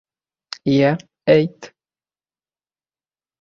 [0.75, 0.89] Йә,
[1.33, 1.69] әйт?..